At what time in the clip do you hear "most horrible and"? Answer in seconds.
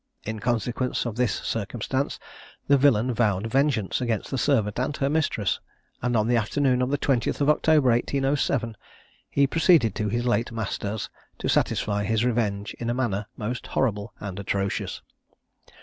13.37-14.39